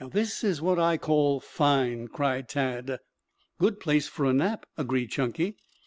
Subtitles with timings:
[0.11, 2.97] "This is what I call fine," cried Tad.
[3.59, 5.57] "Good place for a nap," agreed Chunky.